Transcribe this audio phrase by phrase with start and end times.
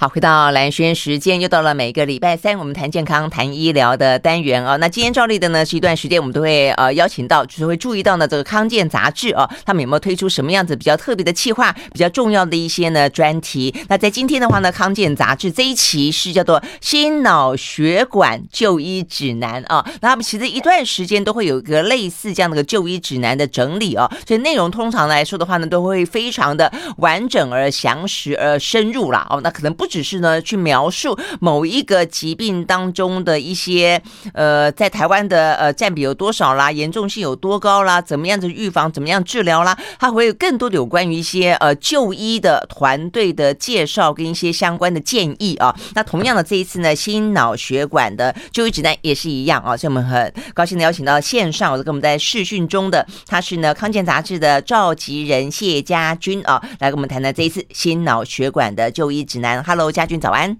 [0.00, 4.76] 好，回到蓝轩时间，又到了每个礼拜三，我们谈健康、谈医疗的单元啊。
[4.76, 13.74] 那今天照例的呢，是一段时间，我们都会呃邀请到，就是会注意到呢这个康健杂志啊，他们有没有推出什么样子比较特别的企划，比较重要的一些呢专题。
[13.88, 19.84] 那在今天的话呢，康健杂志这一期是叫做《心脑血管就医指南》啊。
[20.00, 29.26] 那他们其实一段时间都会有一个类似这样的个就医指南的整理哦，所以内容通常来说的话呢，都会非常的完整而详实而深入啦。
[29.28, 29.40] 哦。
[29.42, 29.87] 那可能不。
[29.88, 34.00] 只是呢，去描述某一个疾病当中的一些
[34.34, 45.74] 呃，在台湾的呃占比有多少啦，严重性有多高啦，怎么样子预防，怎么样治疗啦，它会有更多的有关于一些呃就医的团队的介绍跟一些相关的建议啊。
[45.94, 59.64] 那同样的这一次呢，心脑血管的就医指南也是一样啊，所以我们很高兴的邀请到线上，我跟我们在视讯中的他是呢康健杂志的召集人谢家君啊，来跟我们谈谈这一次心脑血管的就医指南。
[59.64, 59.77] Hello。
[59.92, 60.56] 佳君早安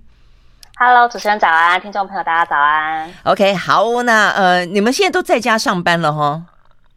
[0.78, 3.12] ，Hello，主持人早安，听众朋友大家早安。
[3.24, 6.40] OK，好，那呃，你们现在都在家上班了哈？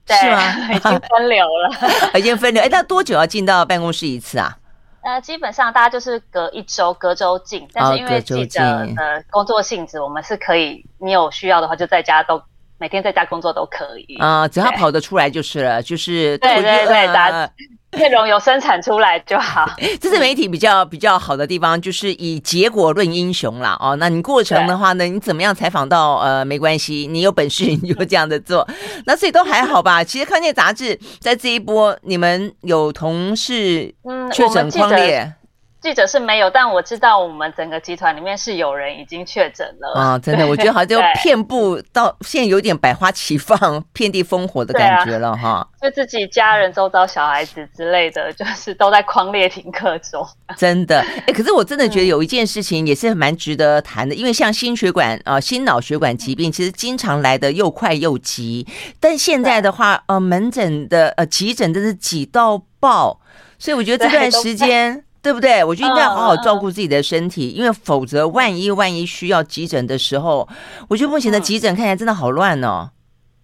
[0.05, 0.41] 对，是吗？
[0.73, 2.61] 已经分流了， 已经分流。
[2.61, 4.55] 哎，那多久要进到办公室一次啊？
[5.03, 7.67] 呃，基本上大家就是隔一周，隔周进。
[7.73, 8.59] 但是因为记者
[8.95, 12.39] 的工作性质，我们是可以，你有需要的话就在家都
[12.77, 17.49] 每天在家工作都可以啊，只要跑得出来就是了，就是对对对，大
[17.99, 23.77] 内容有生产出来就好， 这是媒体比较比较好的地方，就是以结果论英雄啦。
[23.81, 23.95] 哦。
[23.97, 28.65] 那你过程的话呢，你怎么样采访到呃没关系， 你有本事你就这样的做，
[29.05, 30.01] 那所以都还好吧。
[30.03, 33.93] 其实看见杂志在这一波，你们有同事
[34.31, 35.33] 确诊匡列。
[35.81, 40.19] 记者是没有，但我知道我们整个集团里面是有人已经确诊了啊！
[40.19, 45.67] 真的，我觉得好像就遍布到现在有点百花齐放、遍地烽火的感觉了哈、啊。
[45.81, 50.23] 就自己家人、周遭小孩子之类的，就是都在匡列停课中。
[50.55, 58.67] 真的，哎、欸，可是我真的觉得有一件事情也是蛮值得谈的，因为像心血管啊、呃、心脑血管疾病，其实经常来的又快又急，
[58.99, 63.19] 但现在的话，呃，门诊的呃急诊真是挤到爆，
[63.57, 65.03] 所以我觉得这段时间。
[65.21, 65.63] 对不对？
[65.63, 70.47] 我觉得应该要好好照顾自己的身体，嗯、因为否则万一万一需要急诊的时候，
[70.89, 72.89] 我觉得目前的急诊看起来真的好乱哦。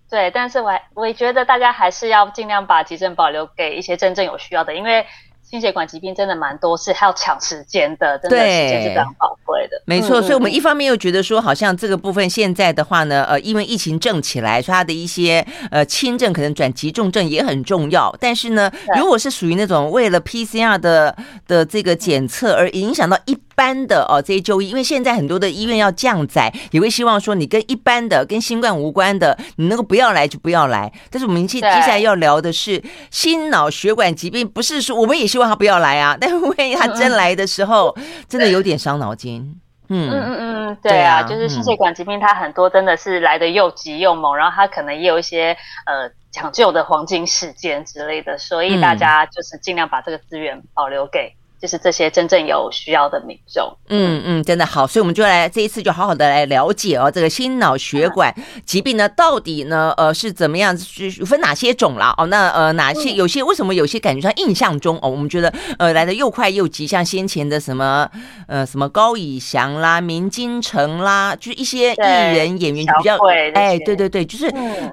[0.10, 5.06] 对，但是我我也觉得大家还是要尽量把急诊保留给一些真正有需要的，因为。
[5.50, 9.37] 心血管疾病真的蛮多，是还要抢时间的，真的时间是非常宝贵
[9.68, 9.82] 的。
[9.86, 18.16] 没错，所以我们一方面又觉得说，好像这个部分现在的话呢，呃，因为疫情正起来，所以它的一些呃轻症可能转急重症也很重要。
[18.20, 21.16] 但是呢，如果是属于那种为了 PCR 的
[21.48, 23.38] 的这个检测而影响到一。
[23.58, 30.94] 般的哦，这些就医，因为现在很多的医院要降载，也会希望说你跟一般的、跟新冠无关的，你能够不要来就不要来。
[31.10, 32.80] 但是我们接接下来要聊的是
[33.10, 39.57] 心脑血管疾病，不是说我们也希望他不要来啊，但是万一他真来的时候，嗯、真的有点伤脑筋。
[39.90, 45.56] 嗯嗯嗯嗯，对啊，就是心血管疾病，它很多真的是来的又急又猛，然后它可能也有一些
[45.86, 51.37] 呃抢救的黄金时间之类的，所以大家就是尽量把这个资源保留给。
[51.60, 58.34] 就是这些真正有需要的民众，嗯嗯，真的好，所以我们就来这一次就好好的来了解哦，这个心脑血管
[58.66, 62.14] 疾病呢，到底呢，呃，是怎么样，是分哪些种啦？
[62.18, 68.08] 哦，那呃，哪些有些为什么有些感觉上印象中哦，我们觉得呃来的又快又急，像先前的什么
[68.48, 73.18] 呃什么高以翔啦、明金城啦，就是一些艺人演员比较
[73.56, 74.46] 哎，对对对，就是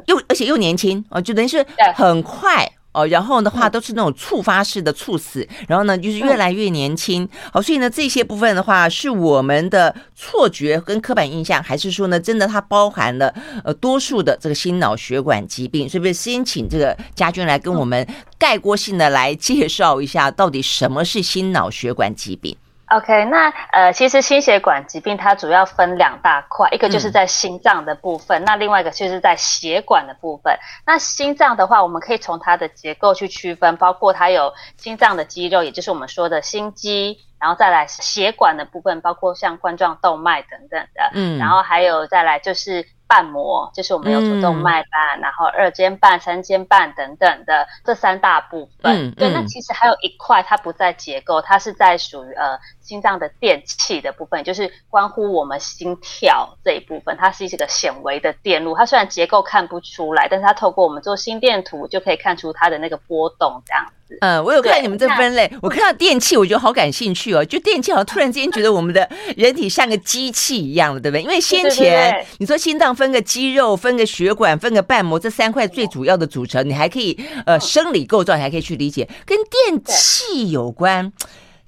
[0.06, 1.64] 又而且又年轻哦，就等于是
[1.94, 2.66] 很快。
[2.94, 7.28] 哦，然后的话都是那种触发式的猝死，然后呢就是越来越年轻。
[7.52, 13.34] 好，所以呢这些部分的话是我们的错觉跟刻板印象，还是说呢真的它包含了
[13.64, 15.88] 呃多数的这个心脑血管疾病？
[15.88, 18.06] 是不是先请这个家军来跟我们
[18.38, 22.56] 概括性的来介绍一下，到底什么是心脑血管疾病
[22.88, 30.56] ？OK，那呃，其实心血管疾病它主要分两大块，一个就是在心脏的部分，嗯、那另外一个就是在血管的部分。
[30.86, 42.86] 那心脏的话，我们可以从它的结构去区分，包括它有心脏的肌肉，也就是我们说的心肌，然后再来血管的部分，包括像冠状动脉等等的，嗯，然后还有再来就是。
[43.06, 48.92] 瓣膜就是我们有主动脉瓣，嗯、然后二尖瓣、三尖瓣等等的这三大部分。
[48.92, 57.16] 嗯嗯、对，那其实还有一块，它不在结构，它是在属于呃心脏的电气的部分，就是关乎我们心跳这一部分。
[57.16, 63.86] 它是一个显微的电路，它虽然结构看不出来，但是它透过我们做心电图就可以看出它的那个波动这样。
[64.20, 67.44] 嗯，我有看你们这分类，我看到电器，我觉得好感兴趣哦。
[67.44, 71.22] 就电器好像突然之间觉得我们的人体像个机器一样了，对不对？
[71.22, 81.12] 因为先前你说心脏分个肌肉、分个血管、分个瓣膜这三块最主要的组成，你还可以呃生理构造你还可以去理解，跟电器有关，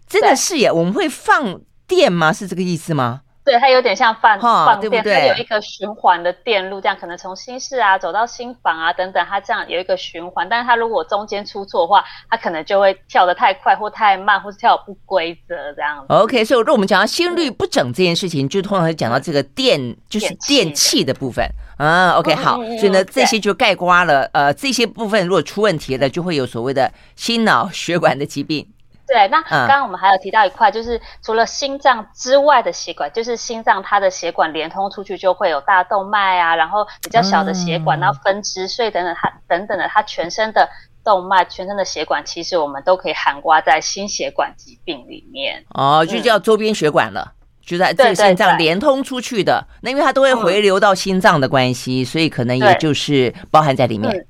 [0.08, 0.70] 真的是耶。
[0.70, 2.32] 我们会放电吗？
[2.32, 3.22] 是这个意思吗？
[3.46, 5.14] 对，它有点像放放电，对对？
[5.14, 10.48] 它有一个循环的电路，这样可能从心室啊走到心房啊等等，它这样有一个循环。
[10.48, 16.06] 但是它如果中间出错的话，它可能就会跳得太快或太慢，或是跳得不规则这样子。
[16.08, 21.48] OK，所以如果我们讲到心率不整这件事情，就通常会讲到这个电，就是电器的部分
[21.78, 22.14] 啊。
[22.18, 28.66] OK，好，所以呢，这些就盖刮了呃这些部分，如果出问题了，就会有所谓的心脑血管的疾病。
[29.06, 40.68] 对，那刚刚我们还有提到一块，就是除了心脏之外的血管，就是心脏它的血管连通出去就会有大动脉啊，然后比较小的血管，然后分支，所以等等它等等的，它全身的
[41.04, 45.64] 动脉、全身的血管，其实我们都可以涵盖在心血管疾病里面。
[45.68, 49.64] 哦，就叫周边血管了，嗯、就在这个心脏连通出去的。
[49.82, 54.12] 那因为它都会回流到心脏的关系，嗯、所以可能也就是包含在里面。
[54.12, 54.26] 嗯、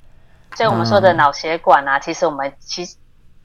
[0.55, 2.95] 所以我们说的脑血管啊，嗯、其实我们其实。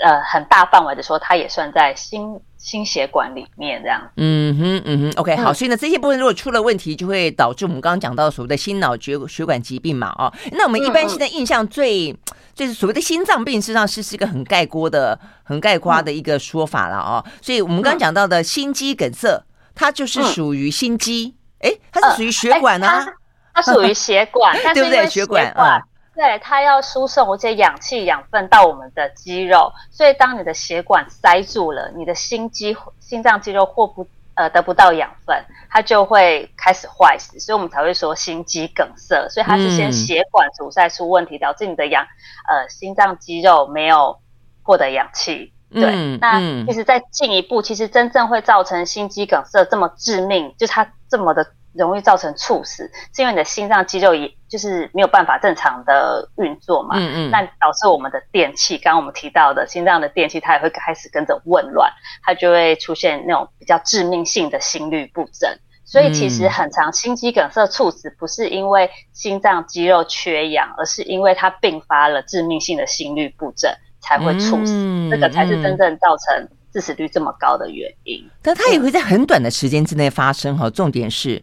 [0.02, 4.02] 呃，很大范围的说，它也算在心心血管里面这样。
[4.16, 5.52] 嗯哼，嗯哼，OK，好。
[5.52, 10.12] 所以呢，这些部分如果出了问题，就会导致我们刚刚讲到所谓的心脑血血管疾病嘛。
[10.18, 12.18] 哦，那我们一般现在印象最、嗯、
[12.54, 17.24] 就是所谓的心脏病，实际上是是一个很概括的、很概括的一个说法了哦。
[17.40, 19.44] 所以我们刚刚讲到的心肌梗塞，
[19.74, 23.12] 它就是属于心肌，哎、嗯，它是属于血管呢、啊呃？
[23.54, 25.06] 它属于血管， 对不对？
[25.08, 25.80] 血管啊。
[26.14, 39.26] 对，它要输送一些氧气、养分到我们的肌肉，所以当你的血管塞住了，你的心肌、心脏肌肉获不呃得不到养分，它就会开始坏死，所以我们才会说心肌梗塞。
[39.30, 42.04] 所以它是先血管阻塞出问题，导致你的氧
[42.46, 44.18] 呃心脏肌肉没有
[44.62, 45.52] 获得氧气。
[45.70, 51.46] 对，嗯、那其实再进一步，其实真正会造成心肌梗塞这么致命，就是它这么的。
[51.74, 56.96] 容易造成猝死，是因为你的心脏肌肉也就是没有办法正常的运作嘛。
[56.98, 57.30] 嗯嗯。
[57.30, 61.90] 那导致我们的电器，刚刚我们提到的心脏的电器，它也会开始跟着紊乱，
[62.22, 65.50] 它就会出现那种比较致命性的心律不整。
[65.84, 73.70] 所以其实很长心肌梗塞猝死不是因为心脏肌肉缺氧，而是因为它并发了致命性的心律不整
[74.00, 74.72] 才会猝死。
[74.74, 75.10] 嗯。
[75.10, 78.26] 这个才是真正造成致死率这么高的原因。
[78.40, 80.68] 但它也会在很短的时间之内发生哈。
[80.68, 81.42] 重点是。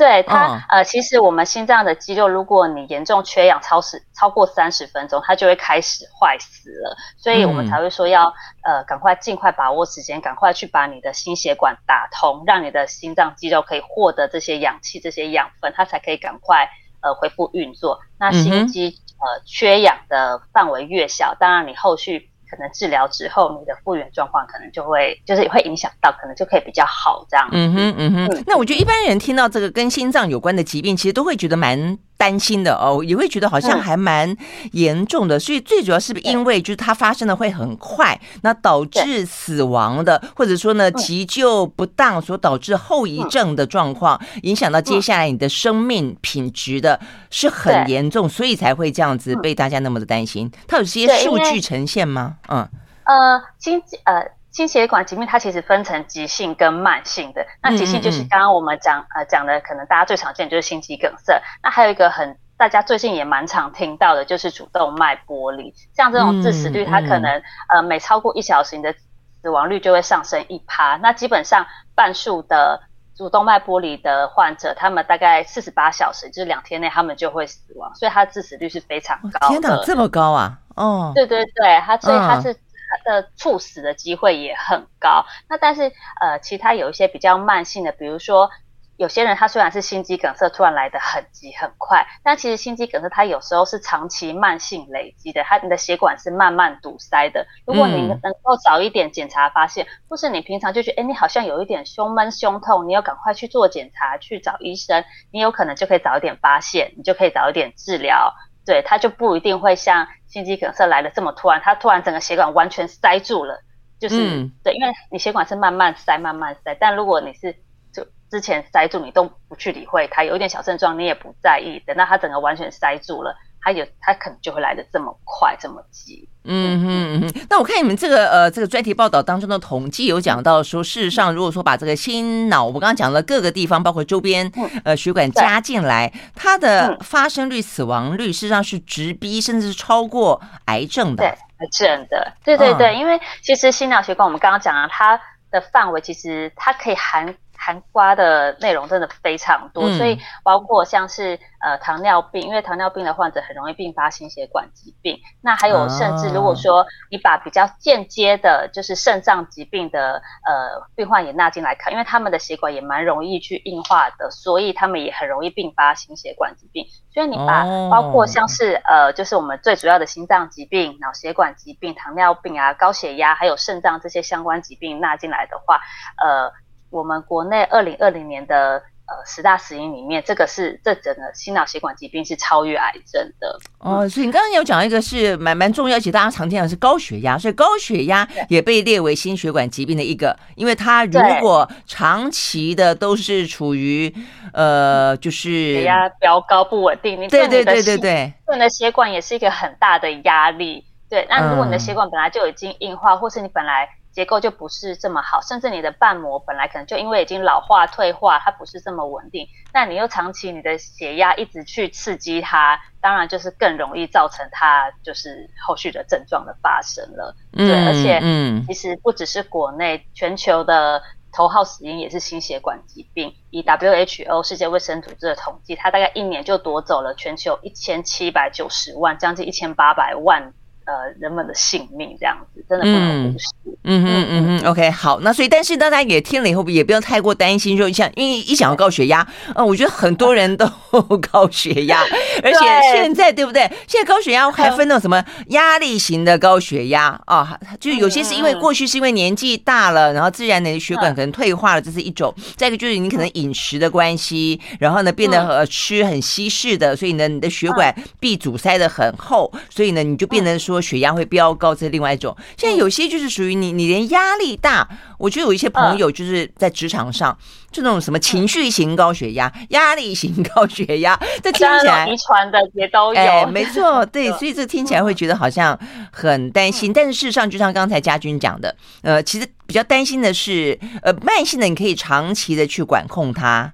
[0.00, 6.96] 对它，哦、呃，其实我们心脏的肌肉，如果你严重缺氧超时超过三十分钟，它就会开始坏死了。
[7.18, 8.32] 所以我们才会说要，
[8.62, 16.66] 嗯、呃，赶快尽快把握时间，赶快去把你的心血管打通，让你的心脏肌肉可以获得这些氧气、这些养分，它才可以赶快
[17.02, 18.00] 呃恢复运作。
[18.18, 22.29] 那心肌、嗯、呃缺氧的范围越小，当然你后续。
[22.50, 27.48] 可能治疗之后，你的复原状况可能就会，就是会影响到，可能就可以比较好这样。
[27.52, 28.26] 嗯哼，嗯哼。
[28.26, 31.98] 嗯，那我觉得一般人听到这个跟心脏有关的疾病，其实都会觉得蛮。
[32.20, 34.36] 担心的哦，也会觉得好像还蛮
[34.72, 47.00] 严重的，嗯、所以最主要是不是因为就是它发生的会很快，那导致死亡的，或者说呢急救不当所导致后遗症的状况，影响到接下来你的生命品质的，
[47.30, 50.50] 是很严重，所以才会这样子被大家那么的担心。
[50.68, 52.36] 它有些数据呈现吗？
[52.48, 52.68] 嗯，
[53.04, 54.39] 呃，经济呃。
[54.50, 57.46] 心血管疾病它其实分成急性跟慢性的。
[57.62, 61.40] 那急性就是刚刚我们讲、呃讲的，可能大家最常见就是心肌梗塞。
[61.62, 65.72] 那还有一个很大家最近也蛮常听到的，就是主动脉剥离。
[65.94, 67.44] 像这种致死率，它可能、嗯嗯、
[67.76, 68.92] 呃每超过一小时，你的
[69.40, 70.96] 死亡率就会上升一趴。
[70.96, 71.64] 那基本上
[71.94, 72.80] 半数的
[73.16, 77.94] 主动脉剥离的患者，他们大概四十八小时，就是两天内他们就会死亡。
[77.94, 79.48] 所以它致死率是非常高的。
[79.48, 80.58] 天哪，这么高啊！
[80.74, 82.56] 哦，对对对，它所以它是。
[83.04, 85.24] 的猝死的机会也很高。
[85.48, 88.50] 那但是呃，其他有一些比较慢性的，比如说
[88.96, 97.46] 有些人他虽然是心肌梗塞突然来的很急很快，但其实心肌梗塞它有时候是长期慢性累积的，它你的血管是慢慢堵塞的。
[97.64, 105.02] 如果你能够早一点检查发现，嗯、或是你平常就觉得哎你好像有一点胸闷胸痛，你要赶快去做检查去找医生，
[105.32, 108.34] 你有可能就可以早一点发现，你就可以早一点治疗。
[108.64, 110.06] 对，它就不一定会像。
[110.30, 113.60] 心肌梗塞来的这么突然，它突然整个血管完全塞住了，
[113.98, 117.52] 就是、嗯、对，因为你血管是慢慢塞、慢慢塞，但如果你是
[117.92, 123.34] 就之前塞住，你都不去理会它，有一点小症状你也不在意，等到它整个完全塞住了。
[123.60, 126.28] 它有，它可能就会来的这么快，这么急。
[126.44, 127.46] 嗯哼嗯哼。
[127.50, 134.50] 那我看你们这个呃这个专题报道当中的统计有讲到说，事实上如果说把这个心脑，我们刚刚讲了各个地方，包括周边
[134.84, 141.24] 呃血管加进来，它的发生率、死亡率，事实上是直逼甚至是超过癌症的。
[141.24, 142.32] 对，癌症的。
[142.42, 147.34] 对对对，嗯、因为其实心脑血管我们刚刚讲了，它的范围其实它可以涵。
[147.70, 166.84] 涵涵盖的内容真的非常多，嗯、所以包括像是呃糖尿病，因为糖尿病的患者很容易并发心血管疾病，那还有甚至如果说你把比较间接的，就是肾脏疾病的呃病患也纳进来看，因为他们的血管也蛮容易去硬化的，所以他们也很容易并发心血管疾病。
[167.12, 175.80] 所以你把包括像是呃就是我们最主要的心脏疾病、脑血管疾病、糖尿病啊、高血压还有肾脏这些相关疾病纳进来的话，
[176.24, 176.52] 呃。
[176.90, 184.08] 我们国内二零二零年的呃十大死因里面，这个是这整个心脑血管疾病是超越癌症的哦。
[184.08, 194.12] 所以你刚刚有讲一个是蛮蛮重要，而且大家常见的是高血压，所以高血压也被列为心血管疾病的一个，因为它如果长期的都是处于
[194.52, 200.84] 呃就是血压飙高不稳定，你对对对对对，对你的血管也是一个很大的压力。
[201.08, 209.46] 对，那如果你的血管本来就已经硬化，嗯、或是你本来结构就不是这么好，甚至你的瓣膜本来可能就因为已经老化退化，它不是这么稳定。
[209.72, 217.34] 那你又长期你的血压一直去刺激它，当然就是更容易造成它就是后续的症状的发生了。
[217.52, 221.00] 嗯、对，而且嗯，其实不只是国内，全球的
[221.32, 223.32] 头号死因也是心血管疾病。
[223.50, 230.52] 以 WHO 世界卫生组织的统计，它大概一年就夺走了全球一千七百九十万，将近一千八百万。
[230.90, 233.46] 呃，人们的性命这样子，真的不能忽视。
[233.84, 240.66] 嗯嗯嗯嗯，OK，好，那所以，但是大家也听了以后，也不要太过担心，说像因为一想到高血压，呃，我觉得很多人都
[241.30, 242.00] 高血压，
[242.42, 242.58] 而且。
[242.92, 243.62] 现在对不对？
[243.86, 260.79] 现在高血压还分那种什么压力型的高血压啊，就有些是因为过去是因为年纪大了，然后自然的血管可能退化了，这是一种；再一个就是你可能饮食的关系，然后呢变得呃吃很稀释的，所以呢你的血管壁阻塞的很厚，所以呢你就变成说。
[260.80, 262.36] 血压会飙高，这是另外一种。
[262.56, 267.36] 现在有些就是属于你，你连压力大，我觉得有一些朋友就是在职场上，
[267.70, 273.20] 就那种什么情绪型高血压、压力型高血压， 这听起来遗传的也都有。
[273.20, 275.78] 哎，没错， 对，所以这听起来会觉得好像
[276.10, 276.92] 很担心。
[276.92, 283.72] 但是事实上，就像刚才家军讲的，呃，其实比较担心的是，呃，慢性的你可以长期的去管控它，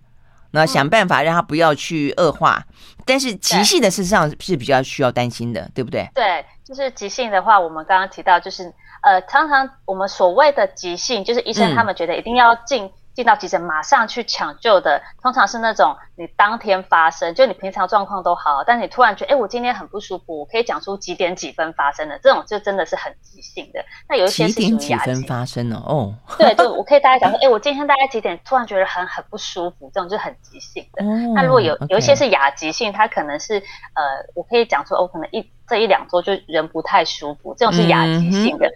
[0.50, 2.64] 那想办法让它不要去恶化。
[3.04, 6.08] 但是急性的事实上是比较需要担心的，对不对？
[6.12, 6.44] 对。
[6.66, 23.82] 就是急性的话，我们刚刚提到，就是呃，常常我们所谓的急性，就是医生他们觉得一定要进进到急诊，马上去抢救的，通常是那种你当天发生，就你平常状况都好，但你突然觉得，哎，我今天很不舒服，我可以讲出几点几分发生的，这种就真的是很急性的。
[24.08, 24.52] 那有一些是。
[24.52, 26.14] 几点几分发生的哦？
[26.38, 31.02] 对，就我可以大概讲说，哎，我今天大概几点突然觉得很很不舒服，这种就很急性的。
[31.02, 33.54] 哦、那如果有有一些是亚急性，它可能是
[33.94, 34.02] 呃，
[34.35, 35.50] 我可以讲说，我、哦、可能一。
[35.68, 38.70] 这一两周就人不太舒服，这种是亚急性的，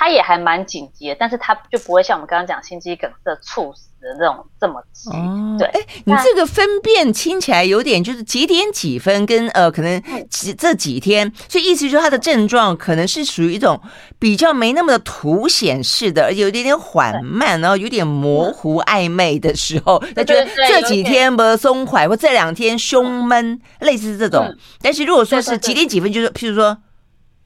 [0.00, 5.10] 它也还蛮紧急的，但是它就不会像我们刚刚讲心肌梗塞猝死的那种这么急。
[5.10, 13.78] 哦、对，哎，你这个分辨听起来有点就是几点几分跟呃可能几这几天，所以意思就是它的症状可能是属于一种
[14.18, 24.56] 比较没那么的凸显式的，而且有点点缓慢，然后有点模糊暧昧的时候，那觉得这几天不松快，或这两天胸闷，类似这种。
[24.80, 26.78] 但是如果说是几点几分，就是譬如说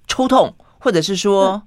[0.06, 1.60] 抽痛，或者是说。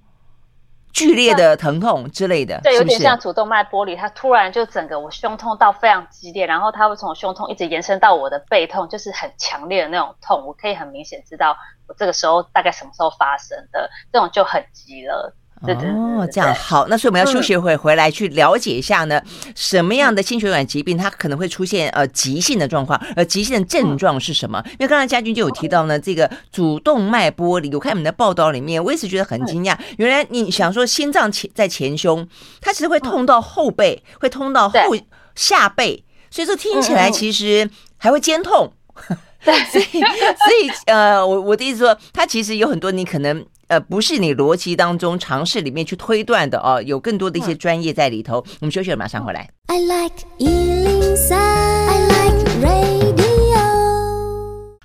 [0.93, 11.55] 剧烈的疼痛之类的，对，有点像主动脉剥离，它突然就整个我胸痛到非常激烈，然后它会从胸痛一直延伸到我的背痛，就是很强烈的那种痛，我可以很明显知道
[11.87, 15.33] 我这个时候大概什么时候发生的，这种就很急了。
[15.61, 24.61] 哦，这样好，那所以我们要休息会回来去了解一下呢，嗯、什么样的心血管疾病它可能会出现呃急性的状况，呃急性的症状是什么？
[24.65, 32.27] 嗯、因为刚才家军就有提到呢，这个主动脉剥离，我看你们的报道里面，我也是觉得很惊讶，嗯、原来你想说心脏前在前胸，
[32.61, 34.79] 它其实会痛到后背，嗯、会痛到后
[35.33, 38.71] 下背，所以这听起来其实还会肩痛。
[39.43, 43.43] 对， 所以所以呃，我我的意思说，它其实有很多你可能。
[43.67, 48.43] 呃，不是你逻辑当中尝试里面去推断的哦，有更多的一些专业在里头。
[48.61, 49.49] 我们休息了，马上回来。
[49.67, 50.25] I like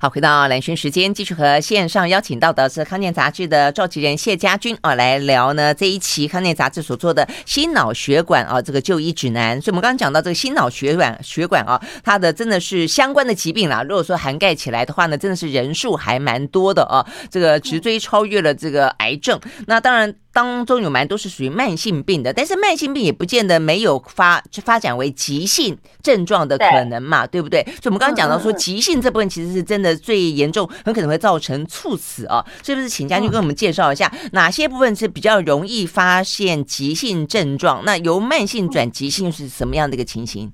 [0.03, 9.61] 好，回到兰萱时间，继续和线上邀请到的是康健杂志的召集人谢家军啊，来聊呢这一期康健杂志所做的心脑血管啊这个就医指南。
[9.61, 13.85] 所以，我们刚刚讲到这个心脑血管血管啊，它的真的是相关的疾病啦。
[13.85, 17.07] 如果说涵盖起来的话呢，真的是人数还蛮多的啊。
[17.31, 19.41] 这个直追超越了这个癌症。
[19.69, 20.13] 那当然。
[20.33, 27.63] 当中有蛮多是属于慢性病的，但是慢性病也不见得没有发发展为急性症状的可能嘛，对，对不对？
[27.65, 32.45] 所以我们刚刚讲到说，急性这部分其实是真的最严重，很可能会造成猝死啊。
[32.65, 37.83] 是不是请将军跟我们介绍一下哪些部分是比较容易发现急性症状？
[37.85, 40.51] 那由慢性转急性是什么样的一个情形？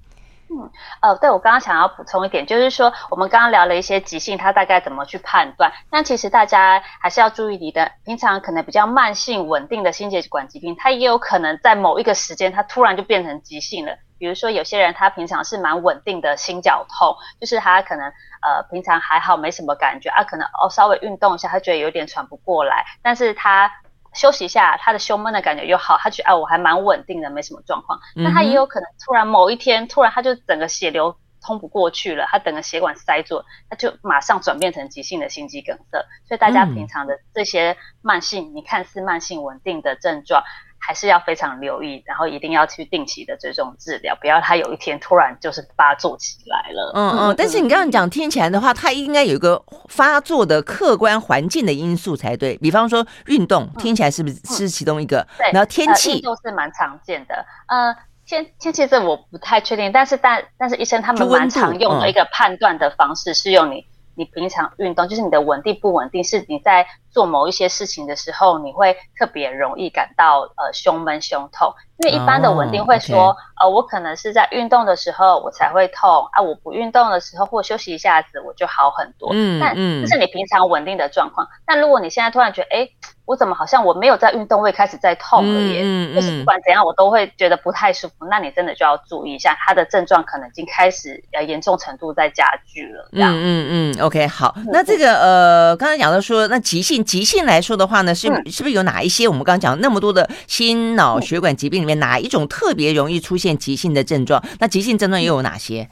[0.50, 0.70] 嗯，
[1.02, 5.70] 呃，对，我刚刚想要补充一点，就是说我们刚刚聊了一些急性，它大概怎么去判断？
[5.90, 13.92] 但其实大家还是要注意你的，平常可能比较慢性稳定的心血管疾病，它也有可能在某一个时间，它突然就变成急性了。
[14.18, 23.70] 比如说有些人他平常是蛮稳定的心绞痛，就是他可能呃平常还好没什么感觉啊，可能哦稍微运动一下，他觉得有点喘不过来，但是他。
[24.18, 28.00] 休息一下，他的胸闷的感觉又好，他觉得哎，我还蛮稳定的，没什么状况。
[28.16, 36.04] 那他也有可能突然某一天，突然他就整个血流通不过去了，他整个血管塞住，他就马上转变成急性的心肌梗塞。
[36.26, 40.42] 所以大家平常的这些慢性，你看似慢性稳定的症状。
[40.78, 46.92] 还是要非常留意，然后一定要去定期的追踪治疗，不要他有一天突然就是发作起来了。
[46.94, 55.26] 嗯嗯，但是你刚刚讲听起来的话，它应该有一个发作的客观环境的因素才对，比方说运动，听起来是不是是其中一个？
[55.36, 57.44] 对、嗯，然后天气都、呃、是蛮常见的。
[57.66, 57.94] 呃，
[58.26, 63.84] 天天气这我不太确定，但是但但是医生他们蛮常用的一个判断的方式是用你。
[64.18, 71.72] 你平常运动，就是你的稳定不稳定，是你在做某一些事情的时候，你会特别容易感到呃胸闷、胸痛。
[71.98, 73.36] 因为一般的稳定会说，oh.
[73.60, 79.30] 呃，我可能是在运动的时候我才会痛啊，我不运动的时候或休息一下子我就好很多。
[79.32, 81.46] 嗯，但这是你平常稳定的状况。
[81.64, 82.88] 但如果你现在突然觉得，哎。
[83.28, 85.82] 我怎么好像我没有在运动，会开始在痛了耶？
[85.84, 88.26] 嗯嗯，就是不管怎样，我都会觉得不太舒服。
[88.30, 93.06] 那你真的就要注意一下，他的症状可能已经开始呃严重程度在加剧了。
[93.12, 94.56] 这样，嗯嗯嗯，OK，好。
[94.72, 99.28] 那这个呃，刚才讲到说，那急性急性来说的话呢，是是不是有哪一些？
[99.28, 104.42] 我们刚刚讲那么多的心脑血管疾病里面，哪一种特别容易出现急性的症状？
[104.58, 105.86] 那急性症状又有哪些？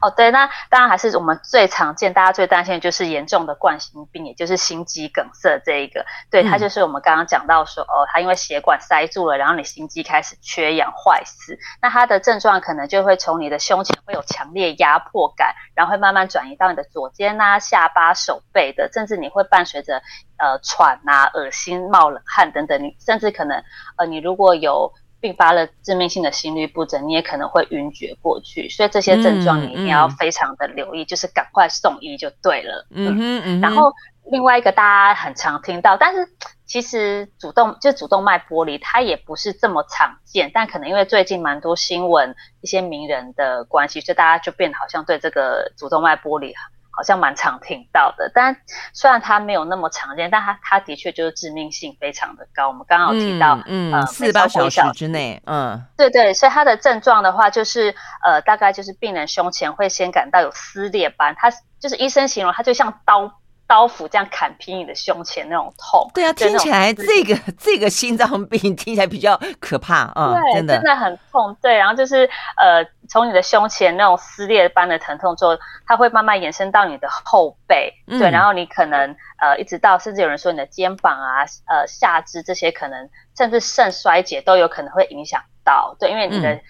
[0.00, 6.04] 哦，对，那当然还是我们最常见，大家最担心的就是严重的冠心病，也就是心肌梗塞这一个。
[6.30, 20.02] 对，它就是我们刚刚讲到说，哦，它因为血管塞住了，然后你心肌开始缺氧坏死，那它的症状可能就会从你的胸前会有强烈压迫感，然后会慢慢转移到你的左肩啊、下巴、手背的，甚至你会伴随着
[20.38, 23.62] 呃喘啊、恶心、冒冷汗等等，你甚至可能
[23.96, 24.92] 呃你如果有。
[25.20, 32.86] 并发了致命性的心律不整，你也可能会晕厥过去，所以这些症状你一定要非常的留意，就是赶快送医就对了。
[32.90, 33.60] 嗯嗯嗯。
[33.60, 33.92] 然后
[34.30, 36.28] 另外一个大家很常听到，但是
[36.64, 46.54] 其实主动就主动脉剥离，它也不是这么常见，但可能因为最近蛮多新闻一些名人的关系，所以大家就变得好像对这个主动脉剥离。
[46.98, 48.56] 好像蛮常听到的，但
[48.92, 52.66] 虽然它没有那么常见，但它它的确就是致命性非常的高。
[52.66, 63.32] 我们刚刚有提到，嗯，四十八小时之内，嗯，对对，所以它的症状的话，就是呃，大概就是病人胸前会先感到有撕裂般，它就是医生形容它就像刀。
[63.68, 71.54] 刀斧这样砍劈你的胸前那种痛，对啊，听起来这个 这个心脏病听起来比较可怕啊，对，真的真的很痛。
[71.60, 86.62] 对，然后就是呃，从你的胸前那种撕裂般的疼痛之后，它会慢慢延伸到你的后背，嗯、对，然后你可能呃一直到甚至有人说你的肩膀啊、呃下肢这些可能甚至肾衰竭都有可能会影响到，对，因为你的、嗯、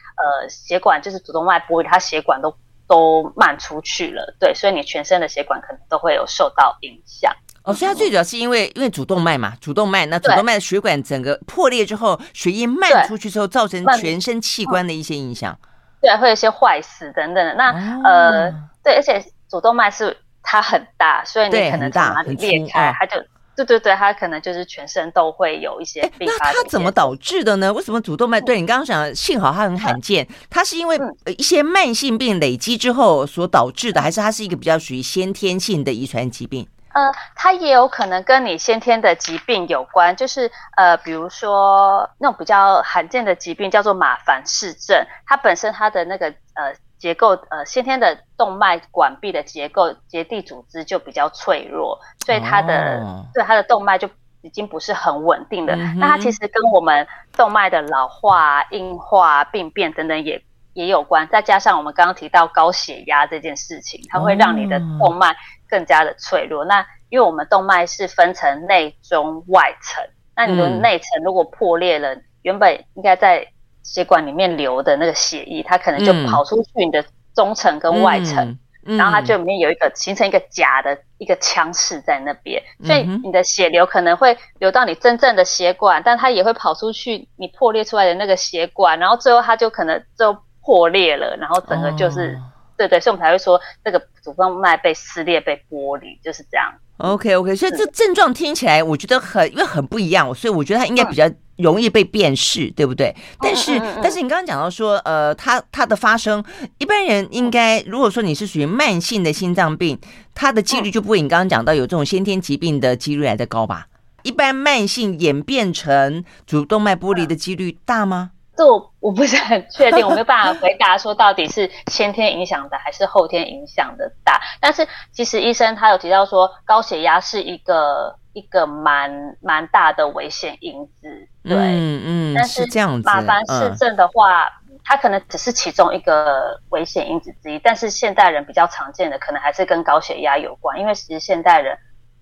[0.42, 2.52] 呃血管就是主动脉剥离，它血管都。
[2.88, 7.33] 都漫出去了，对，所以你全身的血管可能都会有受到影响。
[7.62, 15.57] 哦，所以它最主要是因为因为主动脉嘛，主动脉那主动脉的血管整个破裂之后，血液漫出去之后，造成全身器官的一些影响。
[16.01, 17.55] 对，会有一些坏死等等的。
[17.55, 18.51] 那、哦、呃，
[18.83, 23.22] 对，而且主动脉是它很大，所以你可能从哪里裂开，它就。
[23.59, 26.27] 对对对，它可能就是全身都会有一些病。
[26.27, 27.73] 那它怎么导致的呢？
[27.73, 28.40] 为什么主动脉？
[28.40, 30.99] 对你刚刚讲，幸好它很罕见，它是因为
[31.37, 36.66] 一些慢性病累积之后所导致的，还是它是一个比较属于先天性的遗传疾病？
[36.94, 46.75] 呃，它也有可能跟你先天的疾病有关，就是呃，比如说那种比较罕见的疾病叫做马凡氏症，它本身它的那个呃。
[46.98, 54.08] 结构呃，先天的动脉管壁的结构结缔组织就比较脆弱，所以它的、哦、对它的动脉就
[54.42, 55.74] 已经不是很稳定的。
[55.74, 57.06] 嗯、那它其实跟我们
[57.37, 60.42] 动脉的老化、硬化、病变等等也
[60.74, 61.26] 也有关。
[61.28, 65.34] 再加上我们刚刚提到高血压这件事情，它会让你的动脉
[65.68, 66.62] 更加的脆弱。
[66.62, 70.04] 哦、那因为我们动脉是分成内、中、外层，
[70.37, 73.46] 那你的内层如果破裂了，嗯、原本应该在
[73.88, 77.03] 血管里面流的那个血液，它可能就跑出去你的
[77.35, 96.70] 中层跟外层，嗯嗯、然后它就里面有一个形成一个假的一个腔室在那边，所以你的血流可能会流到你真正的血管，但它也会跑出去你破裂出来的那个血管，然后最后它就可能就破裂了，然后整个就是、哦、对对，所以我们才会说这个主动脉被撕裂被剥离就是这样。
[96.98, 101.24] OK OK，所以这症状听起来我觉得很因为很不一样，所以我觉得它应该比较。
[101.59, 103.14] 容易被辨识，对不对？
[103.40, 106.42] 但是，但是你刚刚讲到说，呃，它它的发生，
[106.79, 109.99] 一般人应该，如果说你是属于慢性的心脏病，
[110.35, 113.87] 它的几率就不会你刚刚讲到有这种先天疾病的几率来的高吧？
[114.23, 118.31] 一般慢性演变成主动脉剥离的几率大吗？
[118.57, 124.40] 这我我不是很确定，我没有办法回答说到底是先天影响的还是后天影响的大。
[124.61, 128.17] 但是其实医生他有提到说，高血压是一个。
[128.33, 141.77] 一个蛮蛮大的危险因子，对，嗯嗯，但是这样子，马凡氏症的话，嗯、它可能只是其中一个危险因子之一，但是现代人比较常见的，可能还是跟高血压有关，因为其实现代人，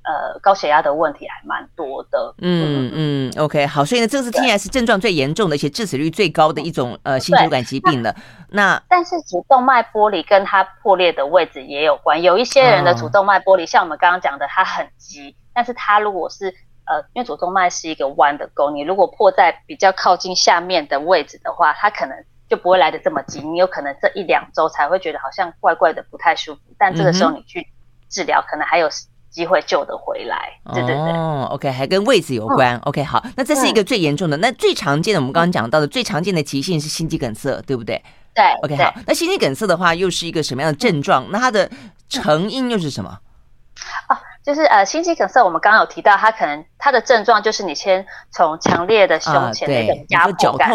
[0.04, 8.14] 呃，高血压的问题还蛮多的，嗯嗯，OK，好，所以呢，这个是听起来是症状最严重的，而且致死率最高的一种呃心血管疾病了。
[8.50, 15.34] 那， 那但是主动脉剥离跟它破裂的位置也有关，有一些人的主动脉剥离，哦、像我们刚刚讲的，它很急。
[15.56, 22.14] 但是它如果是呃，因为主动脉是一个弯的沟，你如果破在比较靠近下面的位置的话，它可能
[22.48, 23.40] 就不会来的这么急。
[23.40, 26.60] 你有可能这一两周才会觉得好像怪怪的，不太舒服。
[26.78, 27.66] 但这个时候你去
[28.08, 28.88] 治疗，可能还有
[29.30, 30.60] 机会救得回来。
[30.74, 31.12] 对对对。
[31.12, 32.76] 哦，OK，还跟位置有关。
[32.76, 34.36] 嗯、OK，好，那这是一个最严重的。
[34.36, 38.00] 嗯、那最常见的，我们刚刚讲到的最常见的急性是心肌梗塞，对不对？
[38.32, 38.44] 对。
[38.62, 38.94] OK，好。
[39.08, 41.24] 那心肌梗塞的话，又是一个什么样的症状？
[41.24, 41.68] 嗯、那它的
[42.08, 43.18] 成因又是什么？
[44.46, 50.70] 哦，就是呃，心肌梗塞，我们刚刚有提到，它可能它的症状就是你先从强烈的胸前那种压迫感，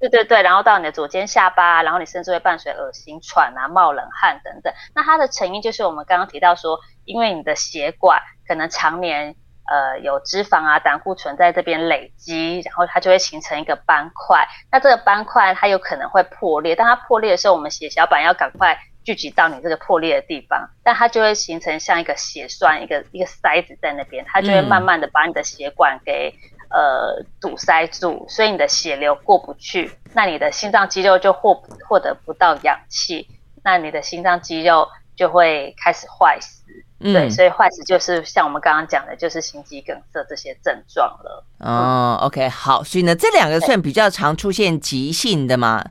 [0.00, 4.74] 对对对对，然后到你的左肩下巴，然后你甚至会伴随恶心、喘啊、冒冷汗等等。
[4.94, 9.36] 那它的成因就是我们刚刚提到说，因为你的血管可能常年
[9.70, 14.46] 呃有脂肪啊、胆固醇在这边累积，然后它就会形成一个斑块。
[14.70, 18.76] 那这个斑块它有可能会破裂，当它破裂的时候，我们血小板要赶快。
[19.04, 26.34] 聚集到你这个破裂的地方，但它就会形成像一个血栓，一个一个塞子在那边，它就会慢慢的把你的血管给、
[26.70, 31.54] 嗯、呃堵塞住，所以你的血流过不去，那你的心脏肌肉就获
[31.86, 33.28] 获得不到氧气，
[33.62, 36.64] 那你的心脏肌肉就会开始坏死，
[37.00, 41.44] 嗯、对，所以坏死就是像我们刚刚讲的，就是心肌梗塞这些症状了。
[41.58, 45.84] 哦、嗯、，OK，好，所以呢，这两个算比较常出现急性的吗？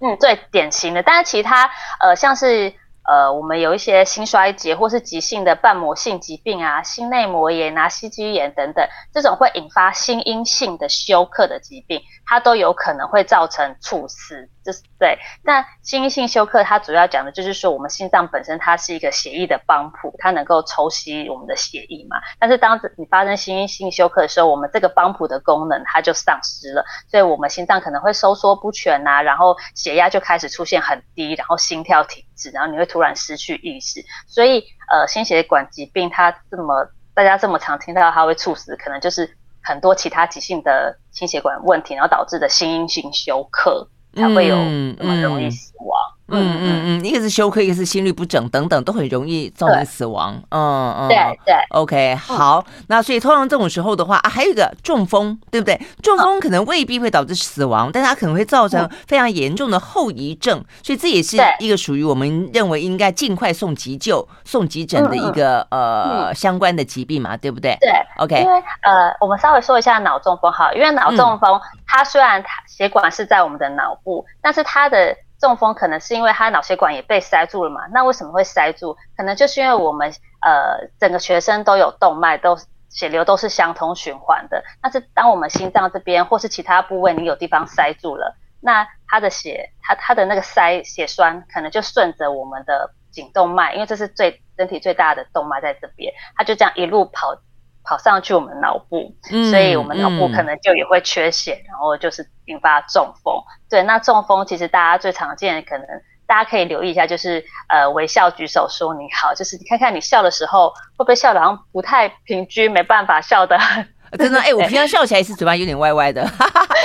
[0.00, 2.72] 嗯，最典型的，但是其他呃，像是
[3.10, 14.48] 呃，我们有一些心衰竭或是急性的瓣膜性疾病啊，心内膜炎啊，心肌炎等等，这种会引发心因性的休克的疾病，它都有可能会造成猝死。
[14.62, 22.18] 就是对，那心因性休克它主要讲的就是说，我们心脏本身它是一个血液的帮浦，它能够抽吸我们的血液嘛。
[22.38, 34.04] 但是当你发生心因性休克的时候，我们这个帮浦的功能它就丧失了，所以我们心脏可能会收缩不全呐、啊，然后血压就开始出现很低，然后心跳停止，然后你会突然失去意识。
[34.26, 43.88] 所以呃，心血管疾病它这么大家这么常听到它会猝死，可能就是很多其他急性的心血管问题，然后导致的心因性休克。
[44.12, 44.56] 才会有
[44.98, 45.96] 那么容易死亡。
[46.32, 50.40] 嗯嗯嗯嗯，一个是休克，一个是心律不整，等等都很容易造成死亡。
[50.50, 52.64] 嗯嗯，对对，OK，好。
[52.66, 55.80] 嗯、那所以通常这种时候的话啊，还有一个中风，对不对？
[56.02, 60.64] 中风可能未必会导致死亡，嗯、但它可能会造成非常严重的后遗症。
[60.82, 67.76] 所以这也是一个属于我们认为应该尽快送急救、送急诊的一个、嗯、呃、嗯、相关的疾病嘛，对不对？
[67.80, 68.40] 对，OK。
[68.40, 77.80] 因为呃，我们稍微说一下脑中风哈，因为脑中风、嗯、它虽然它血管是在我们的脑部，但是它的中风可能是因为他脑血管也被塞住了嘛？
[77.92, 78.96] 那为什么会塞住？
[79.16, 82.56] 可能就是因为我们呃整个全身都有动脉，都
[82.90, 84.62] 血流都是相通循环的。
[84.82, 97.34] 但是当我们心脏这边或是其他部位你有地方塞住了，那他的血他他的那个塞血栓可能就顺着我们的颈动脉，因为这是最身体最大的动脉在这边，他就这样一路跑。
[97.82, 99.14] 跑上去我们脑部，
[99.50, 103.34] 所以我们脑部可能就也会缺血，嗯、然后就是引发中风。
[103.68, 105.86] 对，那中风其实大家最常见的，可能
[106.26, 113.88] 大家可以留意一下，就是呃微笑举手说你好，就是你看看你笑的时候会不会笑得好像不太平均，没办法笑得很。
[114.18, 116.76] 真的，哎，我平常笑起来是嘴巴有点歪歪的，哈哈哈。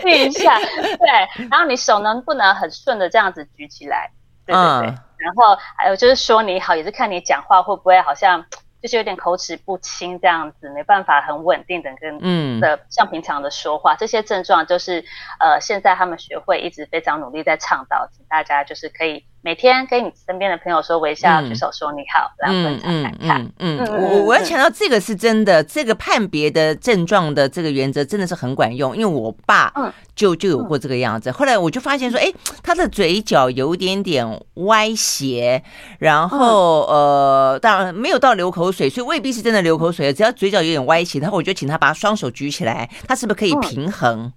[0.00, 4.10] 试一下，对，然后你手能不能很顺的这样子举起来？
[4.46, 4.88] 对对对。
[4.88, 8.44] 嗯、然后还有就是说你好，也是看你讲话会不会好像。
[8.86, 12.60] 就是有点口齿不清这样子，没办法很稳定的跟嗯。
[12.60, 15.04] 的像平常的说话，嗯、这些症状就是
[15.40, 23.52] 呃现在他们学会一直非常努力在倡导，请大家就是可以每天跟你身边的朋友说微笑，举手说你好，然后分享看看。
[23.60, 29.72] 嗯嗯，我我要强调这个是真的，这个判别的症状的这个原则真的是很管用，因为我爸
[30.16, 31.30] 就就有过这个样子。
[31.30, 32.26] 后来我就发现说，哎，
[32.60, 35.62] 他的嘴角有点点歪斜，
[36.00, 44.32] 然后呃，当然没有到流口水，所以未必是真的流口水，只要嘴角有点歪斜，然后我就请他把双手举起来，他是不是可以平衡？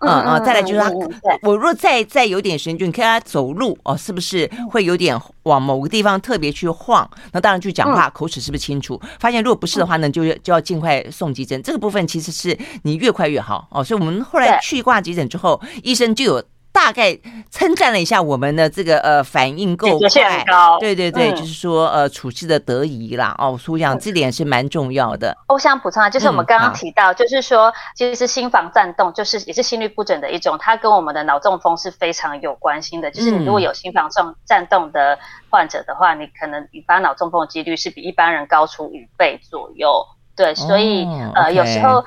[0.00, 0.90] 嗯嗯，再来就是他，
[1.42, 7.08] 我若再再有点神经，你看他走路哦，是不是会有点往某个地方特别去晃？
[7.32, 9.00] 那当然去讲话，口齿是不是清楚？
[9.18, 11.60] 发现如果不是的话呢，就就要尽快送急诊。
[11.62, 13.82] 这个部分其实是你越快越好哦。
[13.82, 16.42] 所以我们后来去挂急诊之后，医生就有。
[16.78, 17.18] 大概
[17.50, 20.44] 称赞了一下我们的这个呃反应够快，
[20.78, 25.36] 对对对，嗯、就是说呃处置的得宜啦哦，所以讲这点是蛮重要的。
[25.48, 33.10] 我想补充啊，就是我们刚刚提到，嗯、就是说其实是心房颤动，就是也是心律不整的一种，它跟我们的脑中风是非常有关系的。
[33.10, 35.18] 就是你如果有心房颤颤动的
[35.50, 40.06] 患者的话，你可能引发脑中风的几率是比一般人高出五倍左右。
[40.36, 42.04] 对，所以、哦、呃有时候。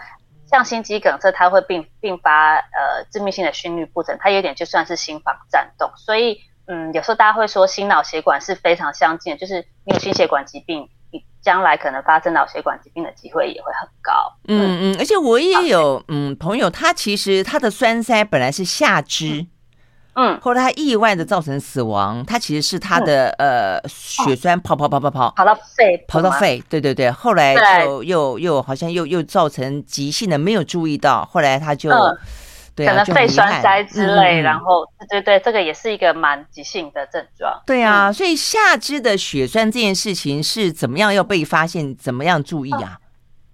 [0.51, 14.11] 像心肌梗塞，它会并并发呃致命性的心律不整，它有点就算是心房颤动，所以嗯，有时候大家会说心脑血管是非常相近的，就是你有心血管疾病，你将来可能发生脑血管疾病的机会也会很高。
[14.47, 19.41] 嗯嗯，而且我也有嗯朋友，他其实他的栓塞本来是下肢。
[19.41, 19.47] 嗯
[20.13, 25.31] 嗯，后来他意外的造成死亡，他其实是他的呃血栓跑跑跑跑跑。
[25.35, 31.89] 跑到肺，跑到肺，对对对，后来就又又好像又又造成急性的，没有注意到，后来他就
[32.75, 37.53] 对可能肺栓塞之类，然后对对对，这个也是一个蛮急性的症状。
[37.65, 42.97] 对啊，所以下肢的血栓这件事情是怎么样要被发现，怎么样注意啊？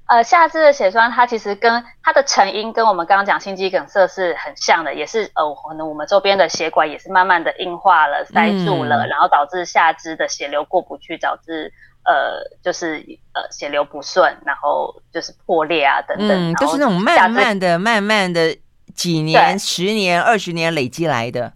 [0.08, 11.74] 呃，下肢的血栓，它其实跟它的成因跟我们刚刚讲心肌梗塞是很像的，也是呃，可能我们周边的血管也是慢慢的硬化了、塞住了，嗯、然后导致下肢的血流过不去，导致
[12.06, 18.58] 呃，就是呃血流不顺，然后就是破裂啊等等，嗯，就是那种慢慢的、慢慢的
[18.96, 21.52] 几年、十年、二十年累积来的。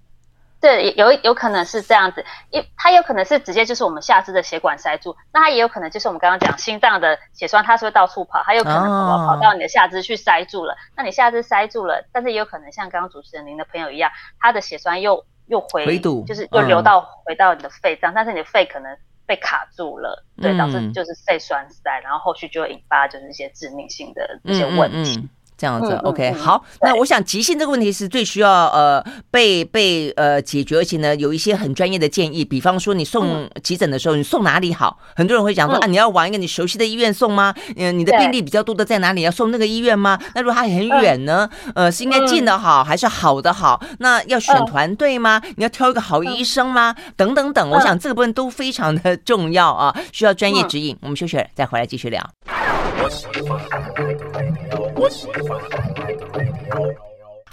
[0.62, 18.96] 对，有有可能是这样子，因它有可能是直接就是我们下肢的血管塞住，那它也有可能就是我们刚刚讲心脏的血栓，它是会到处跑，它有可能跑跑跑到你的下肢去塞住了，哦、那你下肢塞住了，但是也有可能像刚刚主持人您的朋友一样，他的血栓又又回，回堵，就是又流到、嗯、回到你的肺脏，但是你的肺可能
[19.26, 25.18] 被卡住了，对，导致就是肺栓塞，然后后续就会引发就是一些致命性的一些问题。
[25.18, 25.30] 嗯嗯嗯
[25.62, 26.66] 这样子，OK，好。
[26.82, 32.44] 那我想急性这个问题是最需要呃被被呃解决，而且呢有一些很专业的建议。
[32.44, 34.98] 比方说你送急诊的时候，你送哪里好？
[35.16, 37.54] 很多人会讲说啊，你要往一个你熟悉的医院送吗？
[37.78, 39.22] 嗯，你的病例比较多的在哪里？
[39.22, 40.18] 要送那个医院吗？
[40.34, 41.48] 那如果它很远呢？
[41.76, 43.80] 呃，是应该近的好还是好的好？
[44.00, 45.40] 那要选团队吗？
[45.58, 46.96] 你要挑一个好医生吗？
[47.16, 50.98] 等等等，我想这个部分都非常的 重要啊，需要专业指引。
[51.02, 52.28] 我们休息了，再回来继续聊。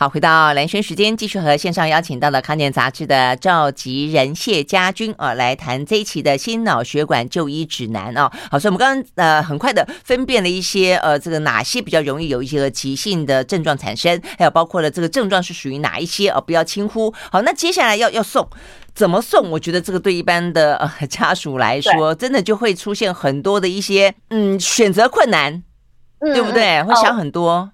[0.00, 8.30] 好，回到蓝轩时间，继续和线上邀请到了康健杂志的召集人谢家军啊，来谈这一期的心脑血管就医指南啊。
[8.48, 17.12] 好，所以我们刚刚呃很快的分辨了一些呃这个哪些比较容易有一些急性的症状产生，还有包括了这个症状是属于哪一些啊，不要轻忽。
[17.32, 18.48] 好，那接下来要要送
[18.94, 19.50] 怎么送？
[19.50, 25.64] 我觉得这个对一般的呃家属来说，真的就会出现很多的一些嗯选择困难，
[26.20, 26.82] 对不对？
[26.82, 27.70] 会想很多。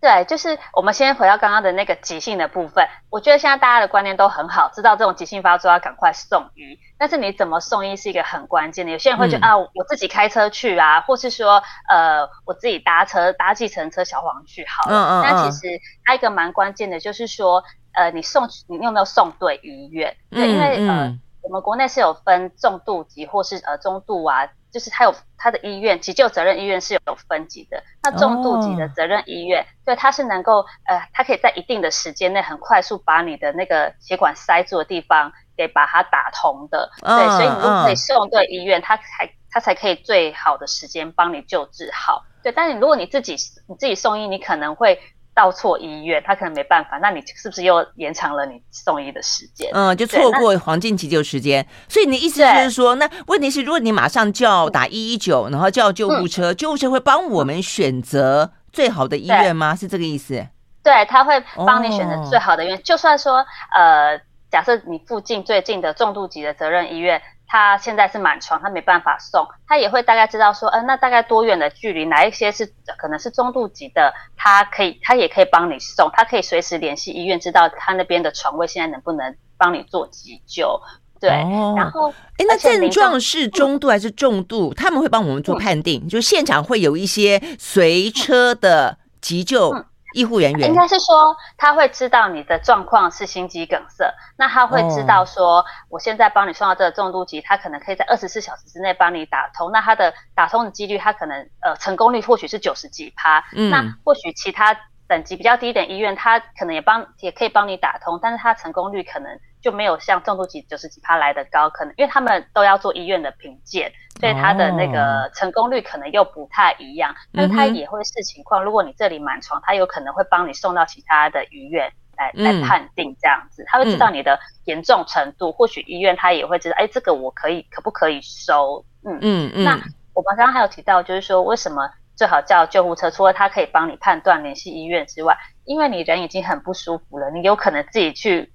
[0.00, 2.86] 对，就是我们先回到刚刚的那个急性的部分。
[3.08, 6.78] 我觉得现在大家的观念都很好，知道这种急性发作要赶快送医。
[6.98, 8.92] 但是你怎么送医是一个很关键的。
[8.92, 14.94] 有些人会觉得、嗯、啊，我自己开车去啊，或是说呃，我自己搭车搭计程车小黄去好了。
[14.94, 15.22] 嗯嗯。
[15.22, 20.14] 但其实还有一个蛮关键的，就是说呃，你送你有没有送对医院？
[20.30, 24.46] 对，因为呃，我们国内是有分重度级或是呃中度啊。
[24.74, 27.80] 就是他有他的医院，急救责任医院是有分级的。
[28.02, 36.90] 那重度级的责任医院，对，它是能够呃，它可以在一定的时间内很快速把你的那个血管塞住的地方给把它打通的。
[37.00, 42.24] 对，所以你如果可以送对医院，它才它才可以最好的时间帮你救治好。
[42.42, 43.36] 对，但是如果你自己
[43.68, 45.00] 你自己送医，你可能会。
[45.34, 49.68] 到错医院，他可能没办法，那你是不是又延长了你送医的时间？
[49.72, 51.66] 嗯，就错过黄金急救时间。
[51.88, 59.74] 所以你的意思就是说，那问题是，如果你马上叫打一一九，然后叫救护车，嗯、救护车会帮我们选择最好的医院吗？
[59.74, 60.46] 是这个意思？
[60.82, 62.78] 对，他会帮你选择最好的医院。
[62.78, 63.44] 哦、就算说，
[63.76, 64.20] 呃，
[64.50, 67.20] 假设你附近最近的重度级的责任医院。
[67.54, 72.66] 他现在是满床，他没办法送，他也会大概知道说，呃，那大概多远的距离，哪一些是
[72.98, 80.80] 可能是中度级的，他可以，他也可以帮你送，他可以随时联系医院，知道他那边的床位现在能不能帮你做急救。
[81.20, 84.74] 对，然后哎，那症状是中度还是重度？
[84.74, 89.72] 他们会帮我们做判定，就现场会有一些随车的急救。
[90.14, 99.70] 医护人员应该是说，他会知道你的状况是心肌梗塞，那他会知道说，我现在帮你送到这个重度级，他可能可以在二十四小时之内帮你打通。
[99.72, 103.44] 那他的打通的几率，他可能呃成功率或许是九十几趴。
[103.54, 104.74] 嗯，那或许其他
[105.06, 109.38] 等级比较低一点医院，他可能也帮也可以帮你打通，但是他成功率可能。
[109.64, 117.14] 就没有像重度级九十几趴来的高，可能因为他们都要做医院的评鉴，所以他的那个成功率可能又不太一样。
[117.32, 123.64] 但是他也会视情况，如果你这里满床，他有可能会帮你送到其他的医院来来判定这样子。
[123.66, 128.84] 他会知道你的严重程度，或许医院他也会知道，哎，这个我可以可不可以收？
[129.06, 129.64] 嗯嗯嗯。
[129.64, 129.70] 那
[130.12, 133.10] 我们刚刚还有提到，就是说为什么最好叫救护车？
[133.10, 138.52] 除了他可以帮你判断联系医院之外，因为你人已经很不舒服了，你有可能自己去。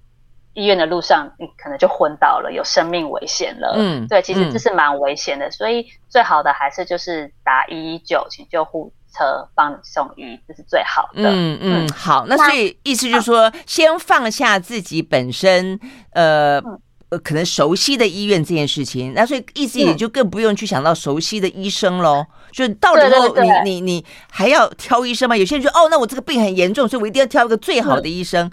[0.54, 3.74] 医院的路上，你可能就昏倒了，有生命危险了。
[3.76, 11.30] 嗯，对，其实这是蛮危险的，嗯、所以最好的还是就是打一一九，请救护车帮你送医，这是最好的。
[11.30, 15.78] 嗯嗯，好，那所以意思就是说，啊、先放下自己本身
[16.14, 16.80] 呃、嗯、
[17.22, 22.26] 可能熟悉的医院这件事情，那所以意思也就更不用去想到熟悉的医生喽。
[22.28, 25.36] 嗯、就到时候你你你还要挑医生吗？
[25.36, 28.50] 有些人说哦，那我这个病很严重，所以我一定要挑一个最好的医生。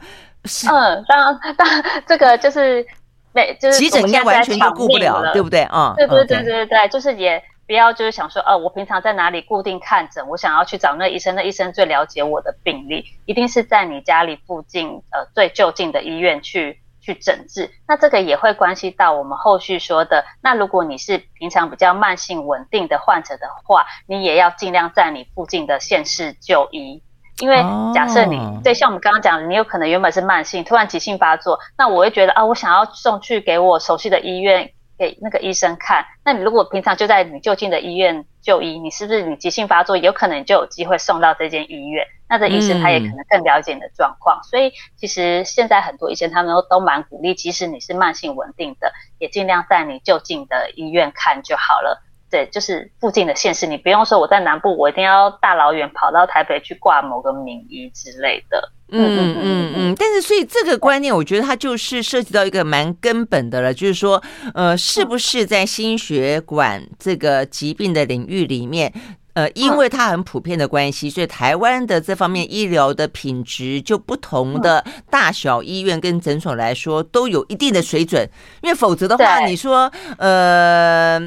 [0.69, 2.85] 嗯嗯，当当这个就是
[3.33, 5.93] 每就是急诊应该完全就顾不了，对不对啊？
[5.97, 17.69] 对对对对对，就是也不要就是想说，哦，我平常在哪里固定看诊，我想要去找那医生，那医生最了解我的病例，一定是在你家里附近呃最就近的医院去去诊治。
[17.87, 27.03] 那这个也会关系到我们后续说的，那如果你是平常比较慢性稳定的患者的话，你也要尽量在你附近的县市就医。
[27.39, 27.57] 因为
[27.93, 28.63] 假设你、oh.
[28.63, 36.03] 对，像我们刚刚讲的，你有可能原本是慢性，突然急性发作，那我会觉得啊，我想要送去给我熟悉的医院给那个医生看。
[36.25, 42.05] 那你如果平常就在你就近的医院就医，你是不是你急性发作，有可能就有机会送到这间医院？
[42.27, 44.37] 那这医生他也可能更了解你的状况。
[44.39, 52.03] 嗯、所以其实现在很多医生他们都都蛮鼓励，即使你是慢性稳定的，也尽量在你就近的医院看就好了。
[52.29, 58.69] 对，就是附近的县市，你不用说我在南部，我一定要大老远跑到台北去挂某个名医之类的。
[58.89, 59.95] 嗯嗯嗯嗯。
[59.97, 64.21] 但是，所以这个观念，我觉得它就是涉及到一个蛮根本的了，就是说，
[64.53, 68.93] 呃，是不是在心血管这个疾病的领域里面，
[69.33, 78.29] 呃，因为它很普遍的关系，所以台湾的这方面医疗的品质，就不同的大小医院跟诊所来说，都有一定的水准。
[78.61, 81.21] 因为否则的话，你说，呃。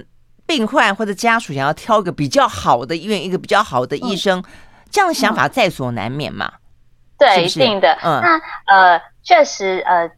[0.51, 4.45] 病患或者家属想要挑一个比较好的医院，一个比较好的医生，嗯、
[4.91, 6.53] 这样的想法在所难免嘛？
[7.17, 7.93] 对，是是一定的。
[8.03, 10.11] 嗯，那呃，确实呃，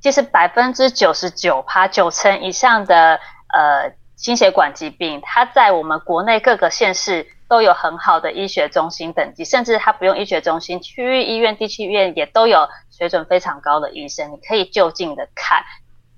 [0.00, 3.18] 其实百分之九十九趴九成以上的
[3.54, 15.64] 呃心血管疾病，它在我们国内各个县市都有很好的医学中心等级，甚至它不用医学中心，区域医院、地区医院也都有水准非常高的医生，你可以就近的看。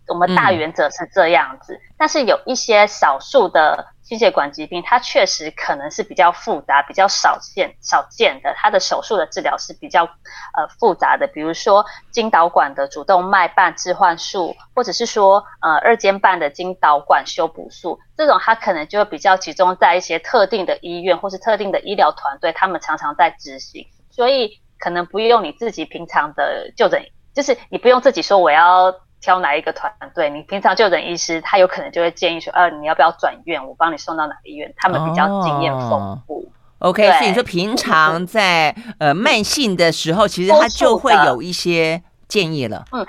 [0.09, 8.53] 我们大原则是这样子，嗯、但是有一些少数的心血管疾病，它确实可能是比较复杂、比较少见、少见的。
[8.57, 28.93] 它的手术的治疗是比较呃复杂的，比如说经导管的主动脉瓣置换术，或者是说呃二尖瓣的经导管修补术，这种它可能就会比较集中在一些特定的医院或是特定的医疗团队，他们常常在执行，所以可能不用你自己平常的就诊，就是你不用自己说我要。
[29.23, 30.29] 挑哪一个团队？
[30.29, 33.67] 你平常就诊医师，他有可能就会建议说，呃，你要不要转院？
[33.67, 34.71] 我帮你送到哪个医院？
[34.77, 36.35] 他们比较经验丰富。
[36.81, 42.85] Oh, OK，所以你说平常在呃慢性的时候，其实他就会有一些建议了。
[42.91, 43.07] 嗯，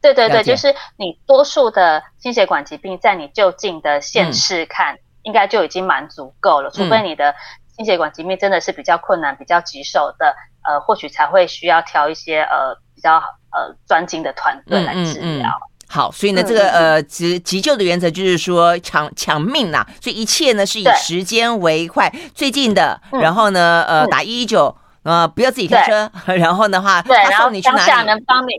[0.00, 6.70] 对对对，就是你多数的心血管疾病，在你就近的县市看，嗯、应该就已经蛮足够了。
[6.70, 7.34] 除非你的
[7.76, 10.34] 心血管疾病真的是比较困难、比较棘手的，
[10.66, 13.26] 呃，或许才会需要挑一些呃比较好。
[13.52, 15.22] 呃，专精的团队来治疗。
[15.22, 15.44] 嗯嗯嗯。
[15.92, 28.52] 好，所以呢，这个呃急急救的原则就是说抢抢命呐，所以一切呢是以时间为快，最近的，然后呢，呃，打一一九，呃，不要自己开车，然后的话，对，然后你当下能帮你，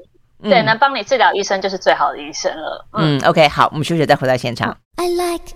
[0.44, 2.86] 嗯、对，能帮你治疗医生就是最好的医生了。
[2.98, 4.76] 嗯，嗯，OK，好，我们休息再回到现场。
[4.98, 5.54] I like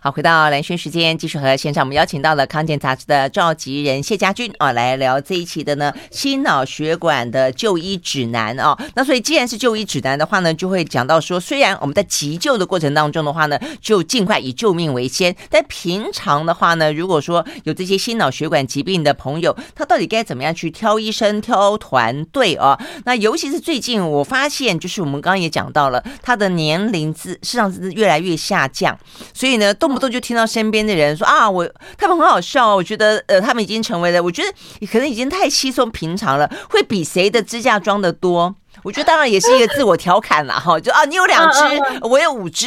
[0.00, 8.78] 好，回到蓝轩时间，继续和线上我们邀请到了康健杂志的召集人谢家军啊，来聊这一期的呢心脑血管的就医指南啊。
[8.94, 22.78] 那所以既然是就医指南的话呢，就会讲到说，虽然我们在急救的过程当中的话呢，就尽快以救命为先，但平常的话呢，如果说有这些心脑血管疾病的朋友，他到底该怎么样去挑医生、挑团队啊？
[23.04, 28.96] 那尤其是最近我发现，就是我们刚刚也讲到了，他的年龄是实上是越来越下降，
[29.34, 38.54] 所以呢，动不动就听到身边的人说啊，我他们很好笑，我觉得呃，他们已经成为了，我觉得可能已经太稀松平常了，会比谁的支架装的多。
[38.84, 41.58] 我觉得当然也是一个自我调侃了哈，就啊，你有两只，
[42.02, 42.66] 我有五只，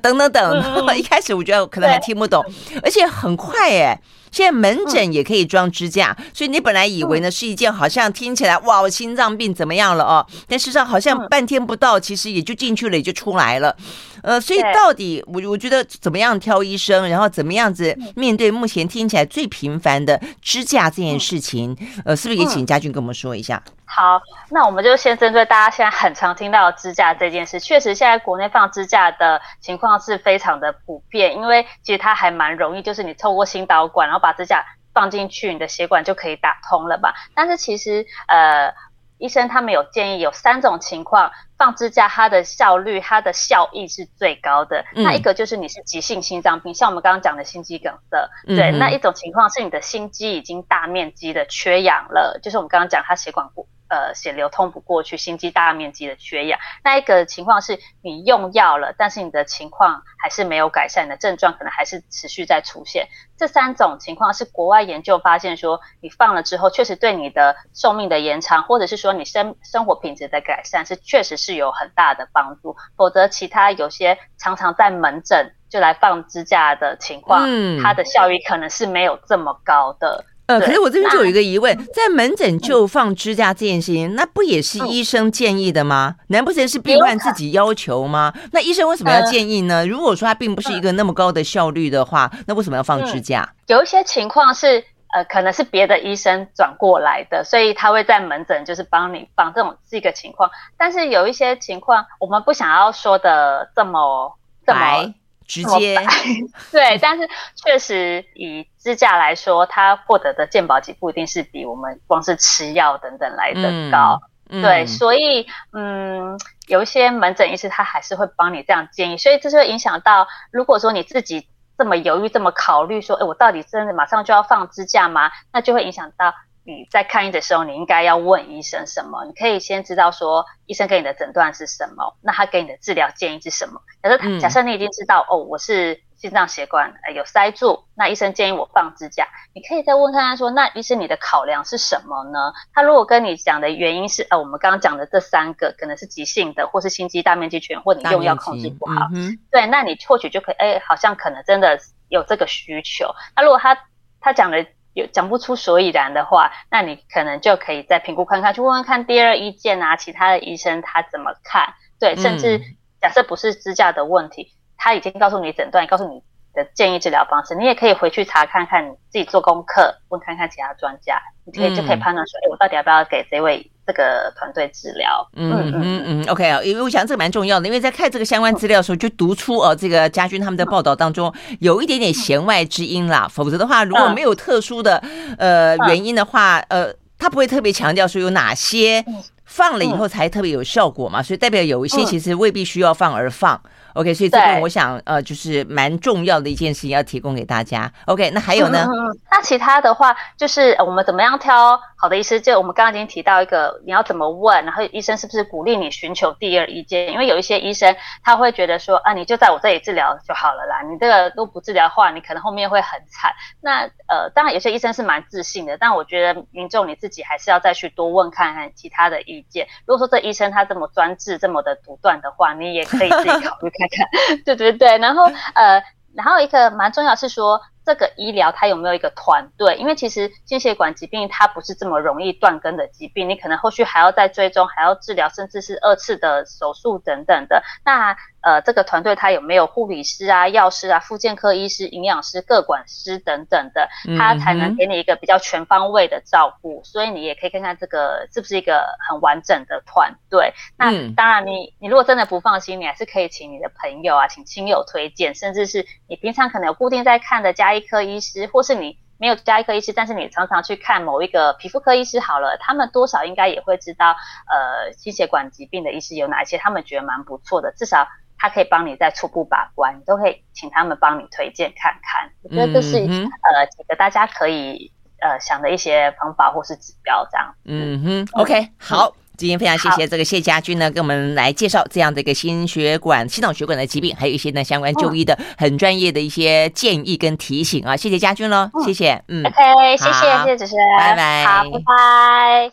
[0.00, 0.64] 等等等。
[0.96, 2.42] 一开始我觉得可能还听不懂，
[2.82, 4.00] 而且很快哎。
[4.30, 10.26] 现在门诊也可以装支架，所以你本来以为呢是一件好像听起来哇，我心脏病怎么样了哦？
[10.48, 13.76] 但事实上好像半天不到，其实也就进去了，也就出来了。
[14.22, 23.62] 呃，所以到底我我觉得怎么样挑医生，然后怎么样子面对目前听起来最频繁的支架这件事情，呃，是不是也请佳俊跟我们说一下？
[23.84, 34.64] 好，那我们就先针对大家现在很常听到的支架这件事，确实现在国内放支架的情况是非常的普遍，因为其实它还蛮容易，就是你透过心导管，然后把支架
[34.94, 37.12] 放进去，你的血管就可以打通了吧。
[37.34, 38.72] 但是其实呃，
[39.18, 41.30] 医生他们有建议有三种情况
[41.62, 44.84] 放支架，它的效率、它的效益是最高的。
[44.96, 53.64] 嗯、那一个就是你是急性心脏病，像我们刚刚讲的心肌梗塞，嗯、对，那一种情况是你的心肌已经大面积的缺氧了，就是我们刚刚讲它血管过。
[53.92, 63.06] 呃，血流通不过去，心肌大面积的缺氧，那一个情况是你用药了，但是你的情况还是没有改善，你的症状可能还是持续在出现。
[63.36, 72.74] 这三种情况是国外研究发现说，你放了之后，确实对你的寿命的延长，或者是说你生生活品质的改善，是确实是有很大的帮助。
[72.96, 80.24] 否则，其他有些常常在门诊就来放支架的情况，嗯，它的效益可能是没有这么高的。
[80.52, 86.16] 呃，可是我这边就有一个疑问，在门诊就放支架这件事情，那不也是医生建议的吗？
[86.28, 88.30] 难不成是病患自己要求吗？
[88.52, 89.86] 那医生为什么要建议呢？
[89.86, 93.48] 如果说他并不是一个那么高的效率的话，那为什么要放支架？
[93.68, 94.84] 有一些情况是，
[95.14, 100.50] 呃，可能是别的医生转过来的，所以他会在门诊就是帮你放，这种是一个情况。
[100.76, 104.36] 但是有一些情况，我们不想要说的这么
[104.66, 105.14] 这么。
[105.46, 105.98] 直接
[106.70, 114.20] 对，但是确实以支架来说，它获得的健保级不一定是比我们光是吃药等等来的高。
[114.50, 125.30] 嗯、对，嗯、所以嗯，有一些门诊医师他还是会帮你这样建议，所以这就会影响到，如果说你自己这么犹豫、这么考虑，说，哎，我到底真的马上就要放支架吗？
[125.52, 126.34] 那就会影响到。
[126.64, 129.24] 你在看医的时候，你应该要问医生什么？
[129.24, 133.80] 你可以先知道说医生给你的诊断是什么，那他给你的治疗建议是什么？
[134.02, 142.52] 假设假设你已经知道、嗯、哦，我是心脏血管有塞住，那医生建议我放支架，你可以再问看看说，那医生你的考量是什么呢？
[142.72, 151.76] 他如果跟你讲的原因是呃，我们刚刚讲的这三个可能是急性的，或是心肌大面积缺氧，或你用药控制不好，嗯、对，那你或许就可以，哎，好像可能真的
[152.08, 153.12] 有这个需求。
[153.34, 153.76] 那如果他
[154.20, 154.64] 他讲的。
[154.94, 161.74] 有讲不出所以然的话，那你可能就可以再评估看看，去问问看第二意见啊，其他的医生他怎么看？
[161.98, 162.60] 对，甚至
[163.00, 166.22] 假设不是支架的问题，嗯、他已经告诉你诊断，告诉你
[166.54, 175.26] 的建议治疗方式，你也可以回去查看看，你自己做功课，问看看其他专家，你可以就可以判断说，哎、嗯，我到底要不要给这位这个团队治疗？
[175.34, 185.02] 嗯嗯嗯，OK 啊，因为我想这个蛮重要的，因为在看这个相关资料的时候，就读出哦，这个佳君他们的报道当中有一点点弦外之音啦，否则的话，如果没有特殊的
[185.38, 189.04] 呃原因的话，呃，他不会特别强调说有哪些
[189.44, 193.60] 放了以后才特别有效果嘛，所以代表有一些其实未必需要放而放。
[193.94, 197.90] OK，所以这个我想呃，就是蛮重要的一件事情要提供给大家。
[198.06, 198.86] OK，那还有呢？
[198.88, 202.40] 嗯，那其他的话，就是我们怎么样挑好的医师？
[202.40, 207.12] 就我们刚刚已经提到一个，你要怎么问，然后医生是不是鼓励你寻求第二意见？
[207.12, 207.94] 因为有一些医生
[208.24, 213.30] 他会觉得说，啊，你就在我这里治疗就好了啦，你这个都不治疗的话，你可能后面会很惨。
[213.60, 219.68] 那呃，当然有些医生是蛮自信的，但我觉得民众你自己还是要再去多问看看其他的意见。
[219.86, 223.88] 如果说这医生他这么专制、这么的独断的话，你也可以自己考虑看。
[223.88, 225.80] 看看， 对对对，然后呃，
[226.16, 229.76] 然后一个蛮重要是说，这个医疗它有没有一个团队？
[229.76, 237.62] 因为其实心血管疾病它不是这么容易断根的疾病，你可能后续还要再追踪，还要治疗，甚至是二次的手术等等的。
[237.84, 246.80] 那呃，这个团队它有没有护理师啊、药师啊、复健科医师、营养师、各管师等等的，它才能给你一个比较全方位的照顾。
[246.80, 250.52] 嗯、所以你也可以看看这个是不是一个很完整的团队。
[250.76, 264.16] 那当然你，你你如果真的不放心，你还是可以请你的朋友啊，请亲友推荐，甚至是你平常可能有固定在看的家医科医师，或是你没有加医科医师，但是你常常去看某一个皮肤科医师好了，他们多少应该也会知道，
[264.48, 268.06] 呃，心血管疾病的医师有哪一些，他们觉得蛮不错的，至少。
[268.44, 272.28] 他可以帮你再初步把关，你都可以请他们帮你推荐看看。
[272.42, 277.54] 我觉得这是、嗯、呃几个大家可以呃想的一些方法或是指标，这样。
[277.66, 287.96] 嗯哼，OK，好，嗯、今天非常谢谢这个谢家军呢，给我们来介绍这样的一个心血管、心脑血管的疾病，还有一些呢相关就医的很专业的一些建议跟提醒啊。
[287.96, 292.70] 谢谢家军喽，谢谢，嗯，嗯，OK，谢谢谢谢主持人，拜拜，好，拜拜。